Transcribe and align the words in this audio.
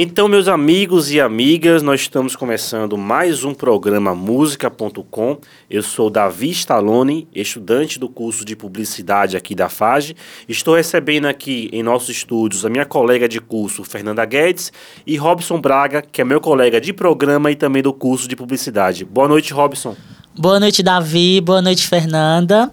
Então, 0.00 0.28
meus 0.28 0.46
amigos 0.46 1.10
e 1.10 1.20
amigas, 1.20 1.82
nós 1.82 2.02
estamos 2.02 2.36
começando 2.36 2.96
mais 2.96 3.42
um 3.42 3.52
programa 3.52 4.14
Música.com. 4.14 5.38
Eu 5.68 5.82
sou 5.82 6.08
Davi 6.08 6.50
Stallone, 6.50 7.26
estudante 7.34 7.98
do 7.98 8.08
curso 8.08 8.44
de 8.44 8.54
Publicidade 8.54 9.36
aqui 9.36 9.56
da 9.56 9.68
FAGE. 9.68 10.14
Estou 10.48 10.76
recebendo 10.76 11.24
aqui 11.24 11.68
em 11.72 11.82
nossos 11.82 12.10
estúdios 12.10 12.64
a 12.64 12.70
minha 12.70 12.86
colega 12.86 13.28
de 13.28 13.40
curso, 13.40 13.82
Fernanda 13.82 14.24
Guedes, 14.24 14.72
e 15.04 15.16
Robson 15.16 15.60
Braga, 15.60 16.00
que 16.00 16.20
é 16.20 16.24
meu 16.24 16.40
colega 16.40 16.80
de 16.80 16.92
programa 16.92 17.50
e 17.50 17.56
também 17.56 17.82
do 17.82 17.92
curso 17.92 18.28
de 18.28 18.36
Publicidade. 18.36 19.04
Boa 19.04 19.26
noite, 19.26 19.52
Robson. 19.52 19.96
Boa 20.32 20.60
noite, 20.60 20.80
Davi. 20.80 21.40
Boa 21.40 21.60
noite, 21.60 21.88
Fernanda. 21.88 22.70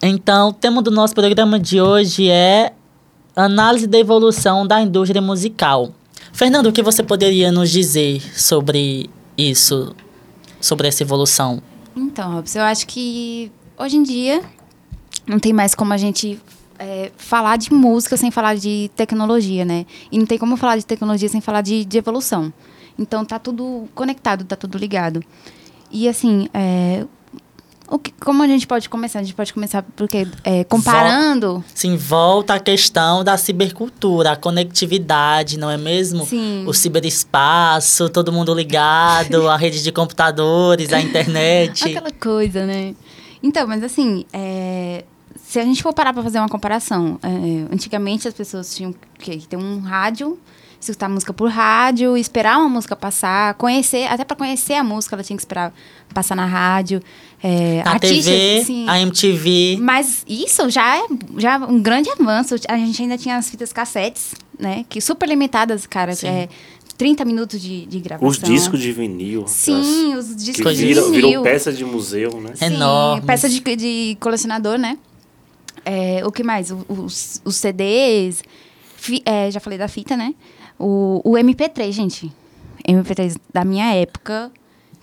Então, 0.00 0.50
o 0.50 0.52
tema 0.52 0.80
do 0.80 0.92
nosso 0.92 1.16
programa 1.16 1.58
de 1.58 1.80
hoje 1.80 2.30
é 2.30 2.70
análise 3.36 3.86
da 3.86 3.98
evolução 3.98 4.66
da 4.66 4.80
indústria 4.80 5.20
musical. 5.20 5.92
Fernando, 6.32 6.66
o 6.66 6.72
que 6.72 6.82
você 6.82 7.02
poderia 7.02 7.52
nos 7.52 7.70
dizer 7.70 8.20
sobre 8.38 9.10
isso, 9.36 9.94
sobre 10.60 10.88
essa 10.88 11.02
evolução? 11.02 11.62
Então, 11.94 12.32
Robson, 12.32 12.58
eu 12.58 12.64
acho 12.64 12.86
que 12.86 13.52
hoje 13.78 13.96
em 13.96 14.02
dia 14.02 14.42
não 15.26 15.38
tem 15.38 15.52
mais 15.52 15.74
como 15.74 15.92
a 15.92 15.96
gente 15.96 16.40
é, 16.78 17.10
falar 17.16 17.56
de 17.56 17.72
música 17.72 18.16
sem 18.16 18.30
falar 18.30 18.56
de 18.56 18.90
tecnologia, 18.96 19.64
né? 19.64 19.86
E 20.10 20.18
não 20.18 20.26
tem 20.26 20.38
como 20.38 20.56
falar 20.56 20.76
de 20.76 20.86
tecnologia 20.86 21.28
sem 21.28 21.40
falar 21.40 21.60
de, 21.60 21.84
de 21.84 21.98
evolução. 21.98 22.52
Então 22.98 23.24
tá 23.24 23.38
tudo 23.38 23.88
conectado, 23.94 24.44
tá 24.44 24.56
tudo 24.56 24.78
ligado. 24.78 25.22
E 25.90 26.08
assim, 26.08 26.48
é, 26.52 27.04
o 27.88 27.98
que, 27.98 28.12
como 28.12 28.42
a 28.42 28.48
gente 28.48 28.66
pode 28.66 28.88
começar? 28.88 29.20
A 29.20 29.22
gente 29.22 29.34
pode 29.34 29.52
começar 29.52 29.82
porque 29.94 30.26
é, 30.42 30.64
comparando. 30.64 31.64
Sim, 31.74 31.96
volta 31.96 32.54
a 32.54 32.60
questão 32.60 33.22
da 33.22 33.36
cibercultura, 33.36 34.32
a 34.32 34.36
conectividade, 34.36 35.58
não 35.58 35.70
é 35.70 35.76
mesmo? 35.76 36.26
Sim. 36.26 36.64
O 36.66 36.72
ciberespaço, 36.72 38.08
todo 38.08 38.32
mundo 38.32 38.52
ligado, 38.54 39.48
a 39.48 39.56
rede 39.56 39.82
de 39.82 39.92
computadores, 39.92 40.92
a 40.92 41.00
internet. 41.00 41.84
Aquela 41.84 42.10
coisa, 42.10 42.66
né? 42.66 42.94
Então, 43.42 43.66
mas 43.66 43.82
assim, 43.84 44.24
é, 44.32 45.04
se 45.46 45.60
a 45.60 45.64
gente 45.64 45.80
for 45.80 45.92
parar 45.92 46.12
para 46.12 46.24
fazer 46.24 46.38
uma 46.38 46.48
comparação, 46.48 47.20
é, 47.22 47.72
antigamente 47.72 48.26
as 48.26 48.34
pessoas 48.34 48.74
tinham 48.74 48.92
que 49.18 49.46
ter 49.46 49.56
um 49.56 49.78
rádio 49.78 50.36
escutar 50.78 51.08
música 51.08 51.32
por 51.32 51.48
rádio, 51.48 52.16
esperar 52.16 52.58
uma 52.58 52.68
música 52.68 52.94
passar, 52.94 53.54
conhecer, 53.54 54.06
até 54.06 54.24
para 54.24 54.36
conhecer 54.36 54.74
a 54.74 54.84
música 54.84 55.16
ela 55.16 55.22
tinha 55.22 55.36
que 55.36 55.42
esperar 55.42 55.72
passar 56.12 56.34
na 56.34 56.46
rádio. 56.46 57.02
É, 57.42 57.82
a 57.84 57.98
TV, 57.98 58.60
assim, 58.60 58.88
a 58.88 59.00
MTV. 59.00 59.78
Mas 59.80 60.24
isso 60.28 60.68
já 60.70 60.98
é 60.98 61.06
já 61.38 61.54
é 61.54 61.58
um 61.58 61.80
grande 61.80 62.10
avanço. 62.10 62.54
A 62.68 62.76
gente 62.76 63.02
ainda 63.02 63.18
tinha 63.18 63.36
as 63.36 63.48
fitas 63.48 63.72
cassetes, 63.72 64.34
né? 64.58 64.84
Que 64.88 65.00
super 65.00 65.28
limitadas, 65.28 65.86
cara. 65.86 66.14
Sim. 66.14 66.28
É, 66.28 66.48
30 66.96 67.24
minutos 67.24 67.60
de, 67.60 67.84
de 67.86 68.00
gravação. 68.00 68.28
Os 68.28 68.38
discos 68.38 68.80
de 68.80 68.90
vinil. 68.90 69.44
Sim, 69.46 70.14
os 70.14 70.34
discos 70.34 70.76
de 70.76 70.86
viram, 70.86 71.10
vinil. 71.10 71.28
Virou 71.28 71.42
peça 71.42 71.72
de 71.72 71.84
museu, 71.84 72.40
né? 72.40 72.52
Sim, 72.54 72.64
Enorme. 72.66 73.26
Peça 73.26 73.48
de, 73.48 73.60
de 73.60 74.16
colecionador, 74.18 74.78
né? 74.78 74.96
É, 75.86 76.26
o 76.26 76.32
que 76.32 76.42
mais? 76.42 76.72
Os, 76.88 77.40
os 77.44 77.56
CDs. 77.56 78.42
Fi, 78.96 79.22
é, 79.24 79.48
já 79.52 79.60
falei 79.60 79.78
da 79.78 79.86
fita, 79.86 80.16
né? 80.16 80.34
O, 80.76 81.22
o 81.24 81.32
MP3, 81.34 81.92
gente. 81.92 82.32
MP3 82.86 83.36
da 83.54 83.64
minha 83.64 83.94
época, 83.94 84.50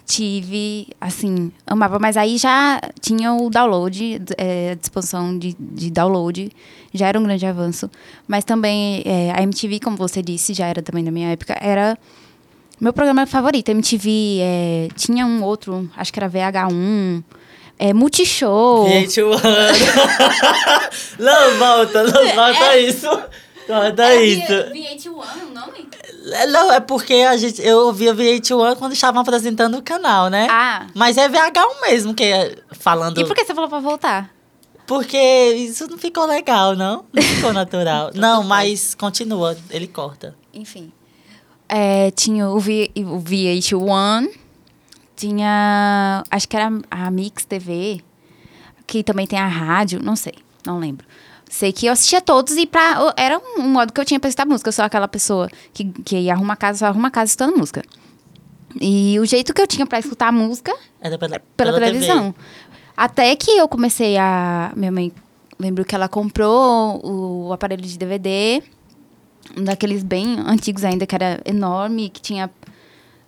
tive, 0.06 0.88
assim, 1.00 1.54
amava. 1.66 2.00
Mas 2.00 2.17
aí 2.17 2.38
já 2.38 2.82
tinha 2.99 3.33
o 3.33 3.49
download, 3.49 4.22
é, 4.38 4.72
a 4.72 4.76
disposição 4.76 5.38
de, 5.38 5.55
de 5.58 5.89
download, 5.89 6.52
já 6.93 7.08
era 7.08 7.17
um 7.17 7.23
grande 7.23 7.45
avanço. 7.45 7.89
Mas 8.27 8.43
também 8.43 9.04
é, 9.05 9.32
a 9.32 9.42
MTV, 9.42 9.80
como 9.80 9.95
você 9.95 10.22
disse, 10.22 10.54
já 10.54 10.67
era 10.67 10.82
também 10.82 11.04
da 11.04 11.11
minha 11.11 11.30
época, 11.30 11.58
era 11.61 11.98
meu 12.80 12.92
programa 12.92 13.26
favorito. 13.26 13.70
MTV 13.70 14.39
é, 14.42 14.88
tinha 14.95 15.26
um 15.26 15.43
outro, 15.43 15.89
acho 15.95 16.11
que 16.11 16.20
era 16.20 16.30
VH1. 16.30 17.23
É 17.86 17.92
Multishow. 17.92 18.88
Gente, 18.88 19.21
o 19.21 19.32
Não 21.20 21.58
volta, 21.58 22.04
não 22.04 22.21
é, 22.21 22.33
volta 22.33 22.66
é, 22.76 22.80
isso. 22.80 23.10
Corta 23.67 24.04
é 24.05 24.23
isso. 24.23 24.54
VH1 24.54 25.10
o 25.10 25.54
nome? 25.54 25.89
Não, 26.49 26.72
é 26.72 26.80
porque 26.80 27.16
a 27.16 27.36
gente, 27.36 27.61
eu 27.61 27.80
ouvia 27.80 28.16
VH1 28.16 28.77
quando 28.77 28.93
estavam 28.93 29.22
apresentando 29.22 29.77
o 29.77 29.82
canal, 29.82 30.30
né? 30.30 30.48
Ah. 30.49 30.88
Mas 30.95 31.17
é 31.17 31.27
VH1 31.27 31.82
mesmo 31.82 32.14
que 32.14 32.23
é 32.23 32.55
falando. 32.72 33.20
E 33.20 33.26
por 33.26 33.36
que 33.36 33.43
você 33.43 33.54
falou 33.54 33.70
pra 33.70 33.80
voltar? 33.80 34.33
Porque 34.88 35.17
isso 35.54 35.86
não 35.89 35.98
ficou 35.98 36.26
legal, 36.26 36.77
não? 36.77 37.04
Não 37.11 37.22
ficou 37.22 37.52
natural. 37.52 38.11
não, 38.16 38.43
mas 38.43 38.95
continua, 38.95 39.58
ele 39.70 39.88
corta. 39.88 40.33
Enfim. 40.54 40.89
É, 41.67 42.11
tinha 42.11 42.48
o, 42.48 42.60
v, 42.61 42.89
o 42.95 43.20
VH1, 43.20 44.42
tinha. 45.28 46.23
Acho 46.30 46.48
que 46.48 46.56
era 46.56 46.72
a 46.92 47.10
Mix 47.10 47.45
TV, 47.45 48.02
que 48.86 49.04
também 49.04 49.26
tem 49.26 49.39
a 49.39 49.48
rádio, 49.48 50.02
não 50.04 50.16
sei, 50.16 50.34
não 50.66 50.80
lembro. 50.80 51.06
Sei 51.50 51.72
que 51.72 51.86
eu 51.86 51.94
assistia 51.94 52.20
todos 52.20 52.56
e 52.58 52.66
pra, 52.66 53.14
era 53.16 53.39
um, 53.58 53.67
modo 53.67 53.94
que 53.94 54.02
eu 54.02 54.06
tinha 54.06 54.20
pra 54.20 54.28
escutar 54.28 54.45
música. 54.45 54.70
Eu 54.70 54.73
sou 54.73 54.86
aquela 54.86 55.08
pessoa 55.08 55.50
que, 55.72 55.86
que 55.86 56.17
ia 56.17 56.34
arrumar 56.34 56.56
casa, 56.56 56.80
só 56.80 56.86
arruma 56.88 57.11
casa 57.11 57.32
escutando 57.32 57.56
música. 57.56 57.84
E 58.82 59.20
o 59.20 59.26
jeito 59.26 59.54
que 59.54 59.61
eu 59.61 59.67
tinha 59.67 59.86
pra 59.86 60.00
escutar 60.00 60.30
a 60.30 60.32
música 60.32 60.76
era 61.00 61.17
pela, 61.17 61.40
pela, 61.40 61.44
pela 61.55 61.73
televisão. 61.80 62.32
TV. 62.32 62.45
Até 62.98 63.36
que 63.36 63.52
eu 63.52 63.67
comecei 63.67 64.17
a. 64.17 64.72
Minha 64.76 64.92
mãe, 64.92 65.14
lembro 65.60 65.86
que 65.86 65.94
ela 65.94 66.10
comprou 66.10 67.00
o 67.05 67.54
aparelho 67.54 67.84
de 67.84 68.00
DVD, 68.00 68.64
um 69.55 69.64
daqueles 69.64 70.04
bem 70.04 70.40
antigos 70.40 70.84
ainda, 70.84 71.05
que 71.05 71.14
era 71.14 71.40
enorme, 71.45 72.10
que 72.10 72.20
tinha. 72.20 72.50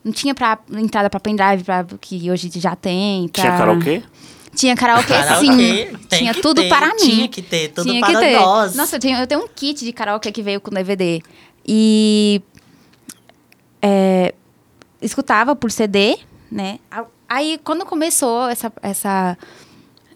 Não 0.06 0.12
tinha 0.12 0.36
pra, 0.36 0.60
entrada 0.78 1.10
pra 1.10 1.20
pendrive, 1.20 1.64
pra, 1.64 1.84
que 2.00 2.30
hoje 2.30 2.52
já 2.54 2.76
tem. 2.76 3.28
Pra... 3.28 3.42
Tinha 3.42 3.58
karaokê? 3.58 4.04
Tinha 4.56 4.76
karaokê, 4.76 5.14
karaokê 5.14 5.48
sim. 5.48 5.98
Tinha 6.08 6.34
tudo 6.36 6.62
ter, 6.62 6.70
para 6.70 6.90
mim. 6.90 6.98
Tinha 6.98 7.28
que 7.28 7.42
ter, 7.42 7.70
tudo 7.70 7.90
tinha 7.90 8.00
para 8.00 8.20
ter. 8.20 8.40
nós. 8.40 8.76
Nossa, 8.76 8.98
eu 8.98 9.00
tenho, 9.00 9.18
eu 9.18 9.26
tenho 9.26 9.44
um 9.44 9.48
kit 9.48 9.84
de 9.84 9.92
karaokê 9.92 10.32
que 10.32 10.44
veio 10.44 10.62
com 10.62 10.70
DVD. 10.70 11.24
E... 11.68 12.40
É, 13.82 14.36
escutava 15.02 15.56
por 15.56 15.72
CD, 15.72 16.20
né? 16.52 16.78
Aí, 17.28 17.60
quando 17.64 17.84
começou 17.84 18.48
essa, 18.48 18.72
essa 18.84 19.36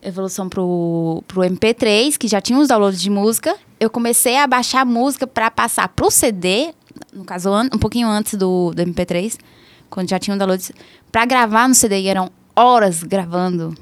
evolução 0.03 0.47
pro, 0.47 1.23
pro 1.27 1.41
MP3, 1.41 2.15
que 2.15 2.27
já 2.27 2.39
tinha 2.39 2.59
os 2.59 2.67
downloads 2.67 3.01
de 3.01 3.09
música, 3.09 3.55
eu 3.79 3.89
comecei 3.89 4.37
a 4.37 4.45
baixar 4.45 4.85
música 4.85 5.25
para 5.25 5.49
passar 5.49 5.89
pro 5.89 6.11
CD, 6.11 6.73
no 7.11 7.25
caso, 7.25 7.49
um 7.73 7.79
pouquinho 7.79 8.07
antes 8.07 8.35
do, 8.35 8.71
do 8.71 8.83
MP3, 8.83 9.35
quando 9.89 10.09
já 10.09 10.19
tinha 10.19 10.35
um 10.35 10.37
download, 10.37 10.73
para 11.11 11.25
gravar 11.25 11.67
no 11.67 11.75
CD, 11.75 11.99
e 11.99 12.07
eram 12.07 12.31
horas 12.55 13.03
gravando 13.03 13.75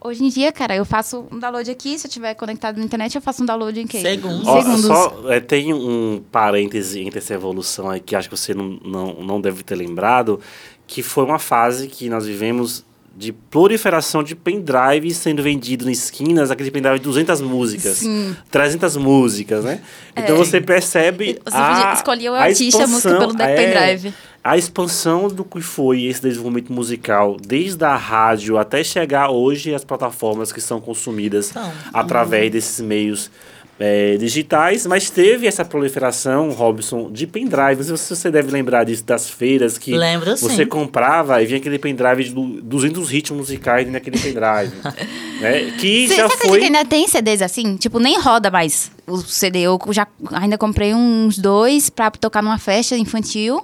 Hoje 0.00 0.24
em 0.24 0.28
dia, 0.28 0.52
cara, 0.52 0.76
eu 0.76 0.84
faço 0.84 1.26
um 1.30 1.40
download 1.40 1.68
aqui, 1.68 1.98
se 1.98 2.06
eu 2.06 2.08
estiver 2.08 2.32
conectado 2.34 2.78
na 2.78 2.84
internet, 2.84 3.16
eu 3.16 3.20
faço 3.20 3.42
um 3.42 3.46
download 3.46 3.80
em 3.80 3.86
quê? 3.86 4.00
Segundos. 4.00 4.46
Segundos. 4.46 4.86
Só, 4.86 5.24
é, 5.26 5.40
tem 5.40 5.74
um 5.74 6.22
parêntese 6.30 7.00
entre 7.00 7.18
essa 7.18 7.34
evolução 7.34 7.90
aí 7.90 7.98
que 7.98 8.14
acho 8.14 8.28
que 8.28 8.36
você 8.36 8.54
não, 8.54 8.78
não, 8.84 9.14
não 9.14 9.40
deve 9.40 9.64
ter 9.64 9.74
lembrado, 9.74 10.40
que 10.86 11.02
foi 11.02 11.24
uma 11.24 11.40
fase 11.40 11.88
que 11.88 12.08
nós 12.08 12.24
vivemos 12.24 12.86
de 13.16 13.32
proliferação 13.32 14.22
de 14.22 14.36
pendrive 14.36 15.12
sendo 15.12 15.42
vendido 15.42 15.88
em 15.88 15.92
esquinas, 15.92 16.52
aquele 16.52 16.70
pendrive 16.70 17.00
de 17.00 17.04
200 17.04 17.40
músicas, 17.40 17.96
Sim. 17.96 18.36
300 18.52 18.96
músicas, 18.96 19.64
né? 19.64 19.80
Então 20.16 20.36
é. 20.36 20.38
você 20.38 20.60
percebe 20.60 21.40
você 21.44 21.56
a 21.56 21.92
escolhia 21.94 22.30
o 22.30 22.34
artista, 22.36 22.82
a, 22.82 22.84
a 22.84 22.86
música 22.86 23.18
pelo 23.18 23.42
é, 23.42 23.56
pendrive 23.56 24.14
a 24.48 24.56
expansão 24.56 25.28
do 25.28 25.44
que 25.44 25.60
foi 25.60 26.04
esse 26.04 26.22
desenvolvimento 26.22 26.72
musical, 26.72 27.36
desde 27.38 27.84
a 27.84 27.94
rádio 27.96 28.56
até 28.56 28.82
chegar 28.82 29.28
hoje 29.28 29.74
às 29.74 29.84
plataformas 29.84 30.50
que 30.50 30.58
são 30.58 30.80
consumidas 30.80 31.50
então, 31.50 31.70
através 31.92 32.46
uhum. 32.46 32.50
desses 32.52 32.80
meios 32.80 33.30
é, 33.78 34.16
digitais, 34.16 34.86
mas 34.86 35.10
teve 35.10 35.46
essa 35.46 35.66
proliferação, 35.66 36.50
Robson, 36.50 37.12
de 37.12 37.26
pendrive. 37.26 37.76
Não 37.76 37.84
sei 37.84 37.96
se 37.98 38.16
você 38.16 38.30
deve 38.30 38.50
lembrar 38.50 38.84
disso, 38.84 39.04
das 39.04 39.28
feiras 39.28 39.76
que 39.76 39.94
Lembro, 39.94 40.34
você 40.34 40.64
sim. 40.64 40.66
comprava 40.66 41.42
e 41.42 41.46
vinha 41.46 41.58
aquele 41.58 41.78
pendrive 41.78 42.24
de 42.24 42.62
200 42.62 43.06
ritmos 43.06 43.40
musicais 43.40 43.86
naquele 43.92 44.18
pendrive. 44.18 44.72
né? 45.42 45.72
Que 45.78 46.08
já 46.08 46.26
foi... 46.26 46.58
que 46.58 46.64
ainda 46.64 46.86
tem 46.86 47.06
CDs 47.06 47.42
assim? 47.42 47.76
Tipo, 47.76 47.98
nem 47.98 48.18
roda 48.18 48.50
mais 48.50 48.90
o 49.06 49.18
CD. 49.18 49.60
Eu 49.60 49.78
já 49.90 50.06
ainda 50.32 50.56
comprei 50.56 50.94
uns 50.94 51.36
dois 51.36 51.90
para 51.90 52.10
tocar 52.12 52.42
numa 52.42 52.58
festa 52.58 52.96
infantil 52.96 53.62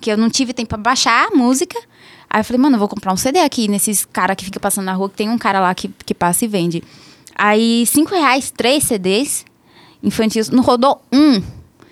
que 0.00 0.10
eu 0.10 0.16
não 0.16 0.28
tive 0.30 0.52
tempo 0.52 0.68
para 0.68 0.78
baixar 0.78 1.28
a 1.28 1.36
música. 1.36 1.78
Aí 2.30 2.40
eu 2.40 2.44
falei, 2.44 2.60
mano, 2.60 2.76
eu 2.76 2.78
vou 2.78 2.88
comprar 2.88 3.12
um 3.12 3.16
CD 3.16 3.38
aqui 3.40 3.68
nesses 3.68 4.04
cara 4.04 4.36
que 4.36 4.44
fica 4.44 4.60
passando 4.60 4.84
na 4.84 4.92
rua, 4.92 5.08
que 5.08 5.16
tem 5.16 5.28
um 5.28 5.38
cara 5.38 5.60
lá 5.60 5.74
que, 5.74 5.88
que 6.04 6.14
passa 6.14 6.44
e 6.44 6.48
vende. 6.48 6.82
Aí, 7.34 7.86
cinco 7.86 8.14
reais, 8.14 8.50
três 8.50 8.84
CDs 8.84 9.44
infantis, 10.02 10.50
não 10.50 10.62
rodou 10.62 11.00
um. 11.12 11.42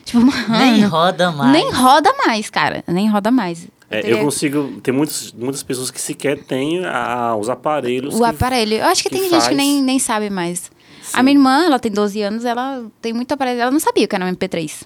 Tipo, 0.04 0.20
mano, 0.26 0.48
nem 0.48 0.84
roda 0.84 1.32
mais. 1.32 1.52
Nem 1.52 1.72
roda 1.72 2.14
mais, 2.26 2.50
cara. 2.50 2.84
Nem 2.86 3.08
roda 3.08 3.30
mais. 3.30 3.68
É, 3.90 4.12
eu 4.12 4.18
consigo. 4.18 4.80
Tem 4.82 4.92
muitos, 4.92 5.32
muitas 5.32 5.62
pessoas 5.62 5.90
que 5.90 6.00
sequer 6.00 6.42
têm 6.42 6.84
a, 6.84 7.36
os 7.36 7.48
aparelhos. 7.48 8.14
O 8.14 8.24
aparelho. 8.24 8.74
Eu 8.74 8.86
acho 8.86 9.02
que, 9.02 9.08
que 9.08 9.16
tem 9.16 9.28
faz... 9.28 9.44
gente 9.44 9.50
que 9.50 9.56
nem, 9.56 9.82
nem 9.82 9.98
sabe 9.98 10.28
mais. 10.28 10.70
Sim. 11.02 11.12
A 11.12 11.22
minha 11.22 11.36
irmã, 11.36 11.64
ela 11.64 11.78
tem 11.78 11.90
12 11.90 12.20
anos, 12.22 12.44
ela 12.44 12.84
tem 13.00 13.12
muito 13.12 13.30
aparelho. 13.32 13.60
Ela 13.60 13.70
não 13.70 13.78
sabia 13.78 14.04
o 14.04 14.08
que 14.08 14.14
era 14.14 14.24
um 14.24 14.32
MP3. 14.32 14.82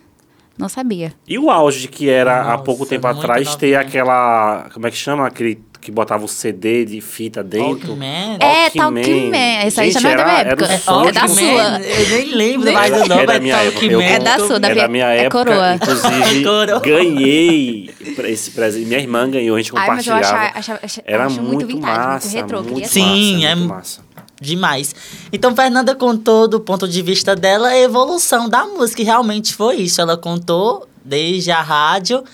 Não 0.61 0.69
sabia. 0.69 1.13
E 1.27 1.39
o 1.39 1.51
auge 1.51 1.89
que 1.89 2.09
era 2.09 2.41
há 2.43 2.45
Nossa, 2.53 2.65
pouco 2.65 2.85
tempo 2.87 3.07
atrás 3.07 3.57
ter 3.57 3.75
aquela. 3.77 4.69
Como 4.75 4.87
é 4.87 4.91
que 4.91 4.97
chama? 4.97 5.27
Aquele 5.27 5.59
que 5.81 5.91
botava 5.91 6.23
o 6.23 6.29
CD 6.29 6.85
de 6.85 7.01
fita 7.01 7.43
dentro. 7.43 7.89
Walkman. 7.93 8.37
É. 8.39 8.69
Talkman. 8.69 9.33
Essa 9.65 9.81
aí 9.81 9.91
já 9.91 10.01
não 10.01 10.11
é 10.11 10.17
da 10.17 10.25
minha 10.27 10.39
época. 10.41 10.65
era 10.67 10.73
É, 10.75 11.09
é 11.09 11.13
da 11.13 11.29
sua. 11.29 11.81
Eu 11.81 12.09
nem 12.11 12.35
lembro 12.35 12.73
mais 12.75 12.91
do 12.93 12.97
É 13.03 13.09
nome, 13.09 13.27
da 13.27 13.35
é 13.35 13.41
minha 13.41 13.57
época, 13.57 13.85
eu- 13.87 13.91
Talkman. 13.93 14.13
É 14.15 14.19
da 14.19 14.39
sua, 14.39 14.61
da 14.61 14.69
é 14.69 14.73
minha- 14.75 14.83
da 14.85 14.89
minha 14.93 15.07
é 15.15 15.19
época. 15.25 15.45
coroa. 15.45 15.75
Inclusive, 15.77 16.43
Coroa. 16.45 16.81
ganhei 16.81 17.91
esse 18.25 18.51
presente. 18.51 18.85
Minha 18.87 19.01
irmã 19.01 19.31
ganhou, 19.31 19.57
a 19.57 19.59
gente 19.63 19.73
Ai, 19.75 19.89
mas 19.89 20.07
eu 20.07 20.13
compartilhava. 20.13 20.37
achava, 20.45 20.59
achava, 20.59 20.81
achava 20.83 21.05
Era 21.09 21.29
muito, 21.31 21.43
muito 21.45 21.67
vintage, 21.67 21.97
massa, 21.99 22.27
muito 22.29 22.37
retrô. 22.43 22.63
muito 22.63 22.81
massa. 22.81 22.93
Sim, 22.93 23.45
é 23.47 23.55
muito 23.55 23.69
mu- 23.69 23.75
massa. 23.75 24.01
Demais. 24.41 24.95
Então, 25.33 25.55
Fernanda 25.55 25.95
contou 25.95 26.49
do 26.49 26.59
ponto 26.59 26.89
de 26.89 27.03
vista 27.03 27.37
dela 27.37 27.69
a 27.69 27.79
evolução 27.79 28.49
da 28.49 28.65
música. 28.65 29.03
E 29.03 29.05
realmente 29.05 29.55
foi 29.55 29.77
isso. 29.77 30.01
Ela 30.01 30.17
contou 30.17 30.89
desde 31.05 31.51
a 31.51 31.61
rádio 31.61 32.25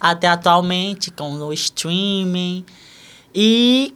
até 0.00 0.26
atualmente, 0.26 1.10
com 1.10 1.30
o 1.32 1.52
streaming. 1.52 2.64
E 3.34 3.94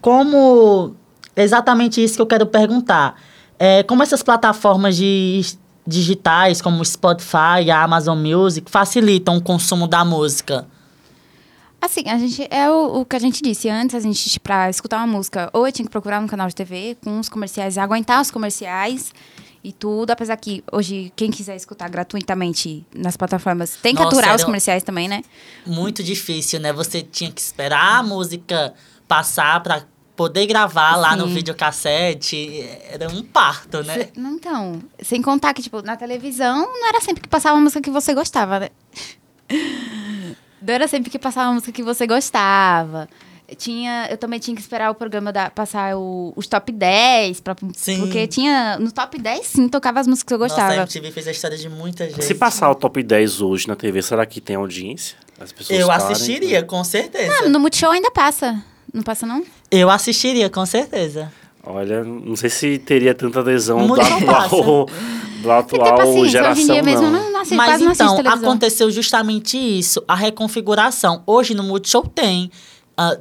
como. 0.00 0.94
Exatamente 1.34 2.02
isso 2.02 2.16
que 2.16 2.22
eu 2.22 2.26
quero 2.26 2.44
perguntar. 2.44 3.16
É, 3.58 3.82
como 3.82 4.02
essas 4.02 4.22
plataformas 4.22 4.96
de 4.96 5.40
digitais, 5.86 6.60
como 6.60 6.84
Spotify 6.84 7.70
a 7.72 7.82
Amazon 7.82 8.18
Music, 8.18 8.70
facilitam 8.70 9.36
o 9.36 9.42
consumo 9.42 9.88
da 9.88 10.04
música? 10.04 10.66
Assim, 11.80 12.08
a 12.08 12.18
gente 12.18 12.46
é 12.50 12.70
o, 12.70 13.00
o 13.00 13.04
que 13.04 13.16
a 13.16 13.18
gente 13.18 13.42
disse 13.42 13.68
antes, 13.68 13.94
a 13.94 14.00
gente 14.00 14.38
pra 14.40 14.68
escutar 14.68 14.98
uma 14.98 15.06
música, 15.06 15.48
ou 15.52 15.66
eu 15.66 15.72
tinha 15.72 15.84
que 15.84 15.90
procurar 15.90 16.20
no 16.20 16.28
canal 16.28 16.46
de 16.46 16.54
TV 16.54 16.96
com 17.02 17.18
os 17.18 17.28
comerciais, 17.28 17.78
aguentar 17.78 18.20
os 18.20 18.30
comerciais 18.30 19.12
e 19.64 19.72
tudo, 19.72 20.10
apesar 20.10 20.36
que 20.36 20.62
hoje 20.70 21.12
quem 21.16 21.30
quiser 21.30 21.56
escutar 21.56 21.88
gratuitamente 21.88 22.84
nas 22.94 23.16
plataformas 23.16 23.76
tem 23.82 23.94
que 23.94 24.02
Nossa, 24.02 24.16
aturar 24.16 24.36
os 24.36 24.44
comerciais 24.44 24.82
também, 24.82 25.08
né? 25.08 25.22
muito 25.66 26.02
difícil, 26.02 26.60
né? 26.60 26.72
Você 26.72 27.02
tinha 27.02 27.30
que 27.30 27.40
esperar 27.40 27.98
a 27.98 28.02
música 28.02 28.74
passar 29.08 29.62
pra 29.62 29.82
poder 30.14 30.46
gravar 30.46 30.96
lá 30.96 31.16
no 31.16 31.26
videocassete. 31.28 32.68
Era 32.90 33.08
um 33.08 33.22
parto, 33.22 33.82
né? 33.82 34.10
Então, 34.14 34.82
sem 35.02 35.22
contar 35.22 35.54
que, 35.54 35.62
tipo, 35.62 35.80
na 35.80 35.96
televisão 35.96 36.60
não 36.60 36.88
era 36.88 37.00
sempre 37.00 37.22
que 37.22 37.28
passava 37.28 37.56
uma 37.56 37.62
música 37.62 37.80
que 37.80 37.90
você 37.90 38.12
gostava, 38.12 38.60
né? 38.60 38.68
Não 40.62 40.74
era 40.74 40.86
sempre 40.88 41.10
que 41.10 41.18
passava 41.18 41.48
uma 41.48 41.54
música 41.54 41.72
que 41.72 41.82
você 41.82 42.06
gostava. 42.06 43.08
Tinha, 43.56 44.06
eu 44.08 44.16
também 44.16 44.38
tinha 44.38 44.54
que 44.54 44.60
esperar 44.62 44.90
o 44.92 44.94
programa 44.94 45.32
da, 45.32 45.50
passar 45.50 45.96
o- 45.96 46.32
os 46.36 46.46
top 46.46 46.70
10, 46.70 47.40
pra, 47.40 47.56
Sim. 47.74 47.98
porque 47.98 48.26
tinha. 48.28 48.78
No 48.78 48.92
top 48.92 49.18
10, 49.20 49.44
sim, 49.44 49.68
tocava 49.68 49.98
as 49.98 50.06
músicas 50.06 50.28
que 50.28 50.34
eu 50.34 50.38
Nossa, 50.38 50.54
a 50.54 50.66
gostava. 50.68 50.82
MTV 50.82 51.10
fez 51.10 51.26
a 51.26 51.30
história 51.32 51.56
de 51.58 51.68
muita 51.68 52.08
gente. 52.08 52.24
Se 52.24 52.34
passar 52.34 52.70
o 52.70 52.76
top 52.76 53.02
10 53.02 53.40
hoje 53.40 53.66
na 53.66 53.74
TV, 53.74 54.02
será 54.02 54.24
que 54.24 54.40
tem 54.40 54.54
audiência? 54.54 55.16
As 55.40 55.50
pessoas 55.50 55.80
Eu 55.80 55.88
parem? 55.88 56.06
assistiria, 56.06 56.62
com 56.62 56.84
certeza. 56.84 57.32
Ah, 57.42 57.48
no 57.48 57.58
Multishow 57.58 57.90
ainda 57.90 58.10
passa. 58.12 58.62
Não 58.94 59.02
passa, 59.02 59.26
não? 59.26 59.44
Eu 59.68 59.90
assistiria, 59.90 60.48
com 60.48 60.64
certeza. 60.64 61.32
Olha, 61.64 62.04
não 62.04 62.36
sei 62.36 62.50
se 62.50 62.78
teria 62.78 63.14
tanta 63.14 63.40
adesão 63.40 63.78
do 63.80 63.88
Muito 63.88 64.00
não 65.48 65.58
atual, 65.58 65.62
do 65.62 65.66
Tem 65.68 65.78
que 65.78 65.84
ter 65.84 65.90
atual 65.92 66.06
paciência. 66.06 66.30
geração, 66.30 66.52
Hoje 66.52 66.62
em 66.62 66.72
dia 66.72 66.82
mesmo, 66.82 67.10
não. 67.10 67.30
não, 67.32 67.42
Mas 67.56 67.80
então, 67.80 68.18
aconteceu 68.26 68.90
justamente 68.90 69.56
isso, 69.58 70.02
a 70.06 70.14
reconfiguração. 70.14 71.22
Hoje 71.26 71.54
no 71.54 71.62
Multishow 71.62 72.02
tem. 72.06 72.50
ah, 72.96 73.16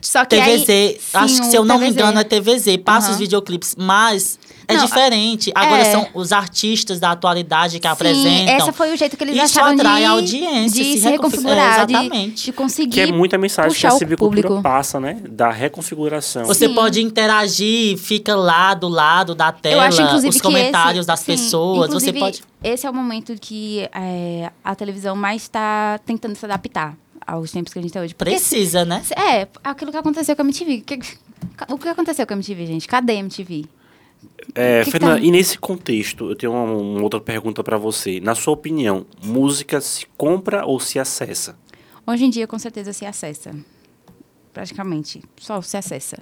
Só 0.00 0.24
que 0.24 0.34
aí- 0.36 0.60
TVZ, 0.60 1.00
sim, 1.00 1.16
acho 1.16 1.40
que 1.40 1.46
se 1.46 1.56
eu 1.56 1.64
não 1.64 1.78
me 1.78 1.88
engano 1.88 2.18
é 2.18 2.24
TVZ, 2.24 2.76
passa 2.78 3.06
os 3.08 3.12
Aham. 3.14 3.18
videoclipes, 3.20 3.74
mas 3.78 4.38
é 4.66 4.74
Não, 4.74 4.84
diferente. 4.84 5.52
Agora 5.54 5.82
é. 5.82 5.92
são 5.92 6.08
os 6.14 6.32
artistas 6.32 6.98
da 7.00 7.10
atualidade 7.12 7.78
que 7.78 7.86
Sim, 7.86 7.92
apresentam. 7.92 8.54
essa 8.54 8.72
foi 8.72 8.92
o 8.92 8.96
jeito 8.96 9.16
que 9.16 9.24
eles 9.24 9.36
Isso 9.36 9.58
acharam 9.58 9.74
atrai 9.74 10.00
de, 10.00 10.04
a 10.06 10.10
audiência, 10.10 10.82
de 10.82 10.92
se 10.94 10.98
se, 11.00 11.08
reconfig- 11.08 11.36
reconfigurar, 11.36 11.80
é, 11.80 11.86
de, 11.86 11.92
exatamente. 11.94 12.44
de 12.46 12.52
conseguir 12.52 12.90
Que 12.92 13.00
é 13.00 13.06
muita 13.12 13.36
mensagem 13.38 13.78
que 13.78 13.86
a 13.86 13.90
civicultura 13.92 14.42
público. 14.48 14.62
passa, 14.62 14.98
né? 15.00 15.18
Da 15.28 15.50
reconfiguração. 15.50 16.44
Você 16.46 16.66
Sim. 16.68 16.74
pode 16.74 17.02
interagir, 17.02 17.96
fica 17.98 18.34
lá 18.34 18.74
do 18.74 18.88
lado 18.88 19.34
da 19.34 19.52
tela, 19.52 19.74
Eu 19.76 19.80
acho, 19.80 20.02
inclusive, 20.02 20.28
os 20.36 20.40
comentários 20.40 21.00
esse- 21.00 21.06
das 21.06 21.20
sim, 21.20 21.26
pessoas. 21.26 21.92
Você 21.92 22.12
pode. 22.12 22.42
Esse 22.62 22.86
é 22.86 22.90
o 22.90 22.94
momento 22.94 23.34
que 23.40 23.88
é, 23.94 24.50
a 24.64 24.74
televisão 24.74 25.14
mais 25.14 25.42
está 25.42 25.98
tentando 26.06 26.34
se 26.34 26.44
adaptar 26.44 26.96
aos 27.26 27.50
tempos 27.50 27.72
que 27.72 27.78
a 27.78 27.82
gente 27.82 27.90
está 27.90 28.00
hoje. 28.00 28.14
Porque 28.14 28.30
Precisa, 28.32 28.84
né? 28.84 29.02
É, 29.16 29.46
aquilo 29.62 29.90
que 29.90 29.96
aconteceu 29.96 30.34
com 30.36 30.42
a 30.42 30.44
MTV. 30.44 30.82
O 31.68 31.78
que 31.78 31.88
aconteceu 31.88 32.26
com 32.26 32.32
a 32.32 32.36
MTV, 32.36 32.66
gente? 32.66 32.88
Cadê 32.88 33.12
a 33.12 33.16
MTV? 33.16 33.64
É, 34.54 34.84
Que 34.84 34.90
Fernanda, 34.92 35.16
tá- 35.16 35.20
e 35.22 35.30
nesse 35.30 35.58
contexto, 35.58 36.30
eu 36.30 36.36
tenho 36.36 36.52
uma, 36.52 36.64
uma 36.72 37.02
outra 37.02 37.20
pergunta 37.20 37.62
pra 37.64 37.76
você. 37.76 38.20
Na 38.20 38.34
sua 38.34 38.52
opinião, 38.54 39.04
música 39.22 39.80
se 39.80 40.06
compra 40.16 40.64
ou 40.64 40.78
se 40.78 40.98
acessa? 40.98 41.56
Hoje 42.06 42.24
em 42.24 42.30
dia, 42.30 42.46
com 42.46 42.58
certeza, 42.58 42.92
se 42.92 43.04
acessa. 43.04 43.52
Praticamente. 44.52 45.22
Só 45.38 45.60
se 45.62 45.76
acessa. 45.76 46.18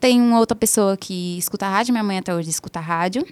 Tem 0.00 0.20
uma 0.20 0.38
outra 0.38 0.56
pessoa 0.56 0.96
que 0.96 1.36
escuta 1.36 1.68
rádio, 1.68 1.92
minha 1.92 2.04
mãe 2.04 2.18
até 2.18 2.34
hoje 2.34 2.48
escuta 2.48 2.80
rádio. 2.80 3.26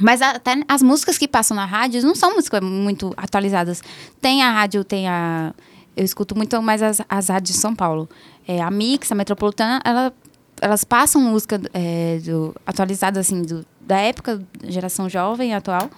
Mas 0.00 0.22
até 0.22 0.54
as 0.66 0.82
músicas 0.82 1.18
que 1.18 1.28
passam 1.28 1.54
na 1.54 1.66
rádio 1.66 2.02
não 2.02 2.14
são 2.14 2.34
músicas 2.34 2.60
muito 2.62 3.12
atualizadas. 3.16 3.82
Tem 4.20 4.42
a 4.42 4.50
rádio, 4.50 4.82
tem 4.82 5.06
a. 5.08 5.52
Eu 5.96 6.04
escuto 6.04 6.34
muito 6.34 6.60
mais 6.62 6.82
as, 6.82 7.02
as 7.08 7.28
rádios 7.28 7.54
de 7.56 7.60
São 7.60 7.74
Paulo. 7.74 8.08
É, 8.48 8.62
a 8.62 8.70
Mix, 8.70 9.12
a 9.12 9.14
Metropolitana, 9.14 9.80
ela, 9.84 10.12
elas 10.60 10.84
passam 10.84 11.20
música 11.20 11.60
é, 11.72 12.18
do, 12.24 12.54
atualizada, 12.66 13.20
assim, 13.20 13.42
do, 13.42 13.64
da 13.80 13.98
época, 13.98 14.42
geração 14.64 15.08
jovem 15.08 15.54
atual. 15.54 15.90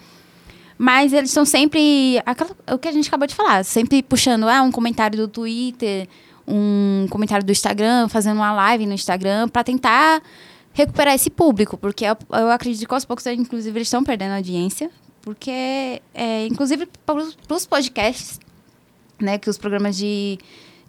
Mas 0.77 1.13
eles 1.13 1.29
estão 1.29 1.45
sempre. 1.45 2.21
aquela- 2.25 2.55
o 2.71 2.77
que 2.77 2.87
a 2.87 2.91
gente 2.91 3.07
acabou 3.07 3.27
de 3.27 3.35
falar, 3.35 3.63
sempre 3.63 4.01
puxando 4.01 4.47
ah, 4.49 4.61
um 4.61 4.71
comentário 4.71 5.17
do 5.17 5.27
Twitter, 5.27 6.07
um 6.47 7.05
comentário 7.09 7.45
do 7.45 7.51
Instagram, 7.51 8.07
fazendo 8.09 8.37
uma 8.37 8.51
live 8.51 8.85
no 8.85 8.93
Instagram, 8.93 9.47
para 9.49 9.63
tentar 9.63 10.21
recuperar 10.73 11.13
esse 11.13 11.29
público. 11.29 11.77
Porque 11.77 12.03
eu, 12.05 12.17
eu 12.31 12.49
acredito 12.51 12.87
que 12.87 12.93
aos 12.93 13.05
poucos, 13.05 13.25
inclusive, 13.27 13.77
eles 13.77 13.87
estão 13.87 14.03
perdendo 14.03 14.33
audiência. 14.33 14.89
Porque, 15.21 16.01
é, 16.13 16.47
inclusive, 16.47 16.87
para 17.05 17.55
os 17.55 17.65
podcasts, 17.65 18.39
né, 19.21 19.37
que 19.37 19.49
os 19.49 19.57
programas 19.57 19.95
de, 19.95 20.37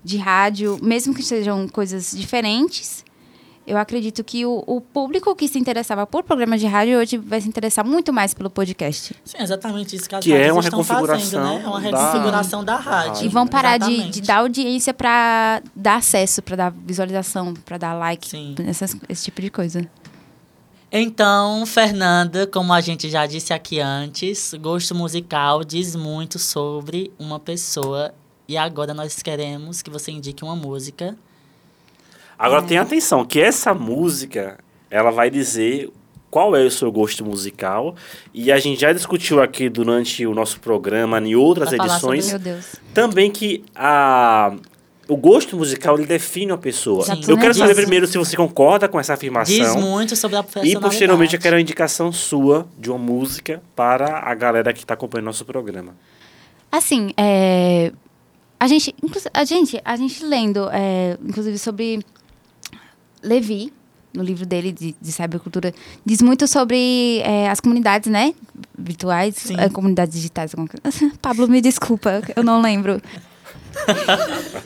de 0.02 0.16
rádio, 0.16 0.76
mesmo 0.82 1.14
que 1.14 1.22
sejam 1.22 1.68
coisas 1.68 2.10
diferentes, 2.16 3.04
eu 3.66 3.76
acredito 3.78 4.22
que 4.22 4.44
o, 4.44 4.62
o 4.66 4.80
público 4.80 5.34
que 5.34 5.48
se 5.48 5.58
interessava 5.58 6.06
por 6.06 6.22
programas 6.22 6.60
de 6.60 6.66
rádio 6.66 6.98
hoje 6.98 7.16
vai 7.16 7.40
se 7.40 7.48
interessar 7.48 7.84
muito 7.84 8.12
mais 8.12 8.34
pelo 8.34 8.50
podcast. 8.50 9.14
Sim, 9.24 9.36
exatamente 9.40 9.96
isso 9.96 10.08
que 10.08 10.14
as 10.14 10.22
Que 10.24 10.32
é 10.32 10.52
uma 10.52 10.60
estão 10.60 10.84
fazendo, 10.84 11.06
reconfiguração 11.06 11.44
né? 11.58 11.62
É 11.64 11.68
uma 11.68 11.80
da- 11.80 12.10
reconfiguração 12.10 12.64
da, 12.64 12.76
rádio. 12.76 13.24
E 13.24 13.28
vão 13.28 13.46
parar 13.46 13.78
de, 13.78 14.10
de 14.10 14.20
dar 14.22 14.38
audiência 14.38 14.92
para 14.92 15.62
dar 15.74 15.96
acesso, 15.96 16.42
para 16.42 16.56
dar 16.56 16.70
visualização, 16.70 17.54
para 17.54 17.78
dar 17.78 17.94
like, 17.94 18.28
Sim. 18.28 18.54
essas- 18.66 18.96
esse 19.08 19.24
tipo 19.24 19.40
de 19.40 19.50
coisa. 19.50 19.88
Então, 20.92 21.66
Fernanda, 21.66 22.46
como 22.46 22.72
a 22.72 22.80
gente 22.80 23.10
já 23.10 23.26
disse 23.26 23.52
aqui 23.52 23.80
antes, 23.80 24.54
gosto 24.60 24.94
musical 24.94 25.64
diz 25.64 25.96
muito 25.96 26.38
sobre 26.38 27.12
uma 27.18 27.40
pessoa. 27.40 28.14
E 28.46 28.56
agora 28.56 28.94
nós 28.94 29.20
queremos 29.22 29.82
que 29.82 29.90
você 29.90 30.12
indique 30.12 30.44
uma 30.44 30.54
música. 30.54 31.16
Agora 32.38 32.62
tenha 32.62 32.82
atenção, 32.82 33.24
que 33.24 33.40
essa 33.40 33.72
música, 33.72 34.58
ela 34.90 35.10
vai 35.10 35.30
dizer 35.30 35.90
qual 36.30 36.56
é 36.56 36.64
o 36.64 36.70
seu 36.70 36.90
gosto 36.90 37.24
musical. 37.24 37.94
E 38.32 38.50
a 38.50 38.58
gente 38.58 38.80
já 38.80 38.92
discutiu 38.92 39.40
aqui 39.40 39.68
durante 39.68 40.26
o 40.26 40.34
nosso 40.34 40.58
programa, 40.58 41.20
em 41.20 41.36
outras 41.36 41.70
falar 41.70 41.84
edições, 41.84 42.30
Meu 42.30 42.38
Deus. 42.40 42.74
também 42.92 43.30
que 43.30 43.64
a... 43.74 44.52
O 45.06 45.18
gosto 45.18 45.54
musical, 45.54 45.96
ele 45.98 46.06
define 46.06 46.50
uma 46.50 46.58
pessoa. 46.58 47.04
Sim. 47.04 47.20
Eu 47.28 47.36
quero 47.36 47.52
saber 47.52 47.74
primeiro 47.74 48.06
se 48.06 48.16
você 48.16 48.34
concorda 48.36 48.88
com 48.88 48.98
essa 48.98 49.12
afirmação. 49.12 49.54
Diz 49.54 49.76
muito 49.76 50.16
sobre 50.16 50.38
a 50.38 50.44
E 50.62 50.80
posteriormente 50.80 51.34
eu 51.36 51.40
quero 51.40 51.56
uma 51.56 51.60
indicação 51.60 52.10
sua 52.10 52.66
de 52.78 52.90
uma 52.90 52.98
música 52.98 53.62
para 53.76 54.20
a 54.20 54.34
galera 54.34 54.72
que 54.72 54.80
está 54.80 54.94
acompanhando 54.94 55.26
nosso 55.26 55.44
programa. 55.44 55.94
Assim, 56.72 57.12
é, 57.18 57.92
a 58.58 58.66
gente, 58.66 58.94
a 59.34 59.44
gente, 59.44 59.80
a 59.84 59.94
gente 59.94 60.24
lendo, 60.24 60.70
é, 60.72 61.18
inclusive 61.22 61.58
sobre 61.58 62.00
Levi, 63.24 63.72
no 64.12 64.22
livro 64.22 64.46
dele 64.46 64.70
de, 64.70 64.94
de 65.00 65.12
cybercultura, 65.12 65.74
diz 66.04 66.22
muito 66.22 66.46
sobre 66.46 67.18
é, 67.24 67.48
as 67.48 67.58
comunidades, 67.60 68.10
né, 68.10 68.34
virtuais, 68.78 69.50
é, 69.50 69.68
comunidades 69.68 70.14
digitais. 70.14 70.54
Pablo, 71.20 71.48
me 71.48 71.60
desculpa, 71.60 72.22
eu 72.36 72.44
não 72.44 72.60
lembro. 72.60 73.00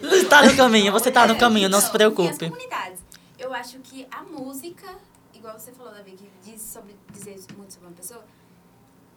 Você 0.03 0.25
tá 0.27 0.43
no 0.45 0.55
caminho, 0.57 0.93
você 0.93 1.11
tá 1.11 1.27
no 1.27 1.37
caminho, 1.37 1.69
não 1.69 1.79
se 1.81 1.87
E 1.87 1.89
as 1.89 1.93
preocupe. 1.93 2.51
comunidades. 2.51 2.99
Eu 3.39 3.55
acho 3.55 3.79
que 3.79 4.07
a 4.11 4.23
música, 4.23 4.87
igual 5.35 5.59
você 5.59 5.73
falou, 5.73 5.93
Davi, 5.95 6.11
que 6.13 6.29
diz 6.45 6.61
sobre, 6.61 6.95
dizer 7.13 7.39
muito 7.57 7.73
sobre 7.73 7.89
uma 7.89 7.95
pessoa, 7.95 8.23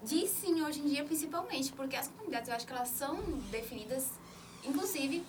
diz 0.04 0.30
sim 0.30 0.62
hoje 0.64 0.80
em 0.80 0.86
dia, 0.88 1.04
principalmente, 1.04 1.74
porque 1.74 1.96
as 1.98 2.08
comunidades, 2.08 2.48
eu 2.48 2.56
acho 2.56 2.66
que 2.66 2.72
elas 2.72 2.88
são 2.88 3.18
definidas, 3.52 4.06
inclusive, 4.64 5.24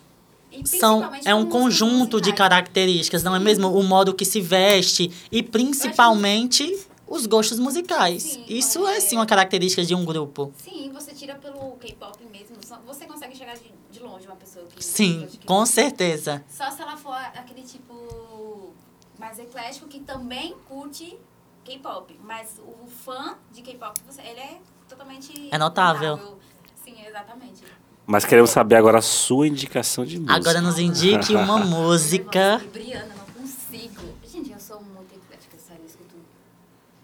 São, 0.65 1.11
é 1.25 1.33
um 1.33 1.45
conjunto 1.45 2.21
de 2.21 2.29
musicais. 2.29 2.37
características, 2.37 3.23
não 3.23 3.35
é 3.35 3.39
mesmo? 3.39 3.69
O 3.69 3.83
modo 3.83 4.13
que 4.13 4.25
se 4.25 4.39
veste 4.41 5.11
e 5.31 5.41
principalmente 5.43 6.87
os 7.07 7.25
gostos 7.25 7.59
musicais. 7.59 8.23
Sim, 8.23 8.45
Isso 8.47 8.87
é 8.87 8.97
é. 8.97 8.99
sim 8.99 9.15
uma 9.17 9.25
característica 9.25 9.83
de 9.83 9.93
um 9.93 10.03
grupo. 10.03 10.51
Sim, 10.57 10.91
você 10.91 11.13
tira 11.13 11.35
pelo 11.35 11.71
K-pop 11.73 12.17
mesmo. 12.31 12.55
Você 12.87 13.05
consegue 13.05 13.35
chegar 13.37 13.55
de, 13.55 13.71
de 13.91 13.99
longe 13.99 14.25
uma 14.25 14.35
pessoa 14.35 14.65
que. 14.65 14.83
Sim, 14.83 15.27
de 15.27 15.37
com 15.39 15.65
certeza. 15.65 16.43
Só 16.49 16.71
se 16.71 16.81
ela 16.81 16.97
for 16.97 17.15
aquele 17.15 17.61
tipo 17.61 18.73
mais 19.19 19.37
eclético 19.37 19.87
que 19.87 19.99
também 19.99 20.55
curte 20.67 21.17
K-pop. 21.63 22.19
Mas 22.23 22.59
o 22.59 22.87
fã 22.87 23.37
de 23.51 23.61
K-pop, 23.61 23.99
ele 24.19 24.39
é 24.39 24.59
totalmente. 24.87 25.49
É 25.51 25.57
notável. 25.57 26.37
Sim, 26.83 26.95
exatamente. 27.05 27.63
Mas 28.05 28.25
queremos 28.25 28.49
saber 28.49 28.75
agora 28.75 28.99
a 28.99 29.01
sua 29.01 29.47
indicação 29.47 30.05
de 30.05 30.19
música. 30.19 30.35
Agora 30.35 30.61
nos 30.61 30.77
indique 30.77 31.35
uma 31.35 31.57
música. 31.57 32.61
Briana, 32.71 33.07
não 33.17 33.41
consigo. 33.41 34.01
Gente, 34.29 34.51
eu 34.51 34.59
sou 34.59 34.81
muito 34.81 35.13
eclética, 35.15 35.57
sério, 35.57 35.83
eu 35.83 35.87
escuto 35.87 36.15